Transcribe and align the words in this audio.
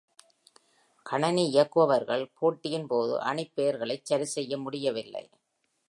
கணினி 1.05 1.43
இயக்குபவர்கள் 1.49 2.31
போட்டியின் 2.39 2.87
போது 2.87 3.19
அணிப் 3.21 3.53
பெயர்களைச் 3.55 4.05
சரிசெய்ய 4.05 4.57
முடியவில்லை. 4.57 5.25